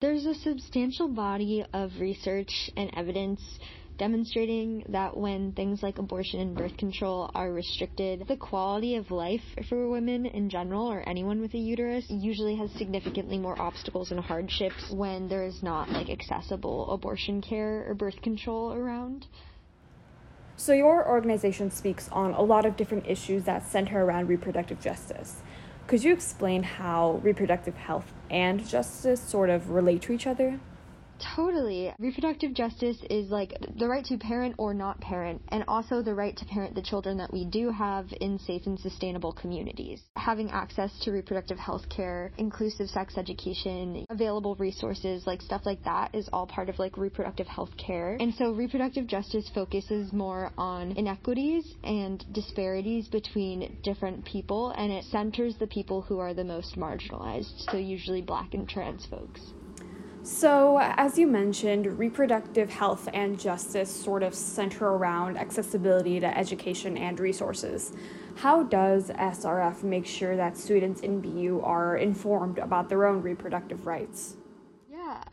There's 0.00 0.24
a 0.24 0.34
substantial 0.34 1.08
body 1.08 1.62
of 1.74 2.00
research 2.00 2.70
and 2.74 2.90
evidence 2.96 3.42
demonstrating 3.98 4.82
that 4.88 5.14
when 5.14 5.52
things 5.52 5.82
like 5.82 5.98
abortion 5.98 6.40
and 6.40 6.56
birth 6.56 6.74
control 6.78 7.30
are 7.34 7.52
restricted, 7.52 8.26
the 8.26 8.38
quality 8.38 8.96
of 8.96 9.10
life 9.10 9.44
for 9.68 9.90
women 9.90 10.24
in 10.24 10.48
general 10.48 10.90
or 10.90 11.06
anyone 11.06 11.42
with 11.42 11.52
a 11.52 11.58
uterus 11.58 12.06
usually 12.08 12.56
has 12.56 12.70
significantly 12.70 13.36
more 13.36 13.60
obstacles 13.60 14.10
and 14.10 14.20
hardships 14.20 14.90
when 14.90 15.28
there 15.28 15.44
is 15.44 15.62
not 15.62 15.90
like 15.90 16.08
accessible 16.08 16.90
abortion 16.90 17.42
care 17.42 17.84
or 17.86 17.92
birth 17.92 18.22
control 18.22 18.72
around. 18.72 19.26
So, 20.56 20.72
your 20.72 21.06
organization 21.06 21.70
speaks 21.70 22.08
on 22.10 22.32
a 22.32 22.42
lot 22.42 22.64
of 22.64 22.78
different 22.78 23.06
issues 23.06 23.44
that 23.44 23.70
center 23.70 24.02
around 24.02 24.28
reproductive 24.28 24.80
justice. 24.80 25.42
Could 25.90 26.04
you 26.04 26.12
explain 26.12 26.62
how 26.62 27.18
reproductive 27.20 27.74
health 27.74 28.12
and 28.30 28.64
justice 28.64 29.20
sort 29.20 29.50
of 29.50 29.70
relate 29.70 30.02
to 30.02 30.12
each 30.12 30.24
other? 30.24 30.60
Totally. 31.36 31.92
Reproductive 31.98 32.54
justice 32.54 32.96
is 33.10 33.30
like 33.30 33.54
the 33.76 33.88
right 33.88 34.04
to 34.06 34.16
parent 34.16 34.54
or 34.58 34.72
not 34.72 35.00
parent, 35.00 35.42
and 35.48 35.64
also 35.68 36.02
the 36.02 36.14
right 36.14 36.36
to 36.36 36.44
parent 36.46 36.74
the 36.74 36.82
children 36.82 37.18
that 37.18 37.32
we 37.32 37.44
do 37.44 37.70
have 37.70 38.06
in 38.20 38.38
safe 38.38 38.66
and 38.66 38.78
sustainable 38.80 39.32
communities. 39.32 40.02
Having 40.16 40.50
access 40.50 40.98
to 41.00 41.12
reproductive 41.12 41.58
health 41.58 41.88
care, 41.88 42.32
inclusive 42.38 42.88
sex 42.88 43.18
education, 43.18 44.06
available 44.08 44.54
resources, 44.56 45.26
like 45.26 45.42
stuff 45.42 45.66
like 45.66 45.82
that 45.84 46.14
is 46.14 46.28
all 46.32 46.46
part 46.46 46.68
of 46.68 46.78
like 46.78 46.96
reproductive 46.96 47.46
health 47.46 47.76
care. 47.76 48.16
And 48.18 48.34
so 48.34 48.52
reproductive 48.52 49.06
justice 49.06 49.48
focuses 49.54 50.12
more 50.12 50.50
on 50.56 50.92
inequities 50.92 51.74
and 51.84 52.24
disparities 52.32 53.08
between 53.08 53.78
different 53.82 54.24
people, 54.24 54.70
and 54.70 54.90
it 54.90 55.04
centers 55.04 55.56
the 55.58 55.66
people 55.66 56.02
who 56.02 56.18
are 56.18 56.34
the 56.34 56.44
most 56.44 56.76
marginalized, 56.76 57.52
so 57.70 57.76
usually 57.76 58.22
black 58.22 58.54
and 58.54 58.68
trans 58.68 59.04
folks. 59.06 59.40
So, 60.22 60.78
as 60.78 61.18
you 61.18 61.26
mentioned, 61.26 61.98
reproductive 61.98 62.68
health 62.68 63.08
and 63.14 63.40
justice 63.40 63.90
sort 63.90 64.22
of 64.22 64.34
center 64.34 64.88
around 64.88 65.38
accessibility 65.38 66.20
to 66.20 66.38
education 66.38 66.98
and 66.98 67.18
resources. 67.18 67.92
How 68.36 68.62
does 68.62 69.08
SRF 69.08 69.82
make 69.82 70.04
sure 70.04 70.36
that 70.36 70.58
students 70.58 71.00
in 71.00 71.22
BU 71.22 71.62
are 71.64 71.96
informed 71.96 72.58
about 72.58 72.90
their 72.90 73.06
own 73.06 73.22
reproductive 73.22 73.86
rights? 73.86 74.36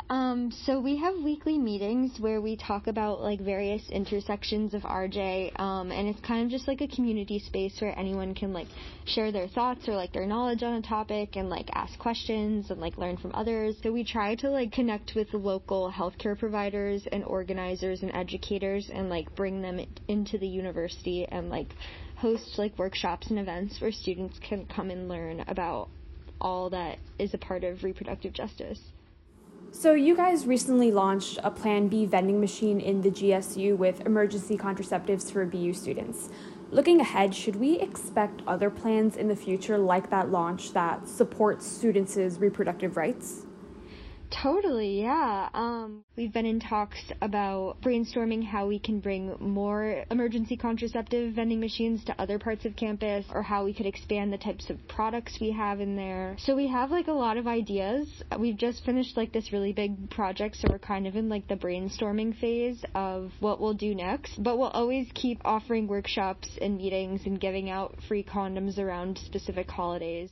Um, 0.09 0.51
so 0.51 0.79
we 0.79 0.97
have 0.97 1.15
weekly 1.23 1.57
meetings 1.57 2.19
where 2.19 2.39
we 2.39 2.55
talk 2.55 2.87
about 2.87 3.21
like 3.21 3.39
various 3.39 3.89
intersections 3.89 4.73
of 4.73 4.83
RJ, 4.83 5.59
um, 5.59 5.91
and 5.91 6.07
it's 6.07 6.19
kind 6.21 6.45
of 6.45 6.49
just 6.49 6.67
like 6.67 6.81
a 6.81 6.87
community 6.87 7.39
space 7.39 7.79
where 7.81 7.97
anyone 7.99 8.33
can 8.33 8.53
like 8.53 8.67
share 9.05 9.31
their 9.31 9.47
thoughts 9.47 9.87
or 9.87 9.95
like 9.95 10.13
their 10.13 10.25
knowledge 10.25 10.63
on 10.63 10.75
a 10.75 10.81
topic 10.81 11.35
and 11.35 11.49
like 11.49 11.69
ask 11.73 11.99
questions 11.99 12.71
and 12.71 12.79
like 12.79 12.97
learn 12.97 13.17
from 13.17 13.31
others. 13.33 13.75
So 13.83 13.91
we 13.91 14.03
try 14.03 14.35
to 14.35 14.49
like 14.49 14.71
connect 14.71 15.13
with 15.15 15.33
local 15.33 15.91
healthcare 15.91 16.37
providers 16.37 17.07
and 17.11 17.23
organizers 17.25 18.01
and 18.01 18.11
educators 18.15 18.89
and 18.93 19.09
like 19.09 19.35
bring 19.35 19.61
them 19.61 19.79
into 20.07 20.37
the 20.37 20.47
university 20.47 21.27
and 21.29 21.49
like 21.49 21.73
host 22.15 22.57
like 22.57 22.77
workshops 22.79 23.29
and 23.29 23.39
events 23.39 23.81
where 23.81 23.91
students 23.91 24.39
can 24.39 24.65
come 24.65 24.89
and 24.89 25.09
learn 25.09 25.43
about 25.47 25.89
all 26.39 26.69
that 26.69 26.99
is 27.19 27.33
a 27.33 27.37
part 27.37 27.63
of 27.63 27.83
reproductive 27.83 28.31
justice. 28.33 28.79
So, 29.71 29.93
you 29.93 30.15
guys 30.15 30.47
recently 30.47 30.91
launched 30.91 31.39
a 31.43 31.51
Plan 31.51 31.87
B 31.87 32.05
vending 32.05 32.39
machine 32.39 32.79
in 32.79 33.01
the 33.01 33.11
GSU 33.11 33.77
with 33.77 34.05
emergency 34.05 34.57
contraceptives 34.57 35.31
for 35.31 35.45
BU 35.45 35.73
students. 35.73 36.29
Looking 36.71 37.01
ahead, 37.01 37.35
should 37.35 37.57
we 37.57 37.79
expect 37.79 38.41
other 38.47 38.69
plans 38.69 39.17
in 39.17 39.27
the 39.27 39.35
future 39.35 39.77
like 39.77 40.09
that 40.09 40.31
launch 40.31 40.71
that 40.73 41.07
support 41.07 41.61
students' 41.61 42.39
reproductive 42.39 42.97
rights? 42.97 43.46
Totally, 44.29 45.01
yeah. 45.01 45.49
Um, 45.53 46.03
we've 46.15 46.33
been 46.33 46.45
in 46.45 46.59
talks 46.59 46.99
about 47.21 47.81
brainstorming 47.81 48.43
how 48.43 48.67
we 48.67 48.79
can 48.79 48.99
bring 48.99 49.35
more 49.39 50.03
emergency 50.11 50.57
contraceptive 50.57 51.33
vending 51.33 51.59
machines 51.59 52.03
to 52.05 52.21
other 52.21 52.37
parts 52.37 52.65
of 52.65 52.75
campus 52.75 53.25
or 53.33 53.41
how 53.41 53.63
we 53.63 53.73
could 53.73 53.85
expand 53.85 54.33
the 54.33 54.37
types 54.37 54.69
of 54.69 54.77
products 54.87 55.37
we 55.39 55.51
have 55.51 55.79
in 55.79 55.95
there. 55.95 56.35
So 56.39 56.55
we 56.55 56.67
have 56.67 56.91
like 56.91 57.07
a 57.07 57.13
lot 57.13 57.37
of 57.37 57.47
ideas. 57.47 58.07
We've 58.37 58.57
just 58.57 58.83
finished 58.83 59.15
like 59.15 59.31
this 59.31 59.53
really 59.53 59.73
big 59.73 60.09
project, 60.09 60.57
so 60.57 60.67
we're 60.69 60.79
kind 60.79 61.07
of 61.07 61.15
in 61.15 61.29
like 61.29 61.47
the 61.47 61.55
brainstorming 61.55 62.37
phase 62.39 62.83
of 62.95 63.31
what 63.39 63.61
we'll 63.61 63.73
do 63.73 63.95
next. 63.95 64.41
But 64.43 64.57
we'll 64.57 64.69
always 64.69 65.07
keep 65.13 65.39
offering 65.45 65.87
workshops 65.87 66.49
and 66.61 66.77
meetings 66.77 67.21
and 67.25 67.39
giving 67.39 67.69
out 67.69 67.95
free 68.07 68.23
condoms 68.23 68.77
around 68.77 69.17
specific 69.19 69.69
holidays. 69.69 70.25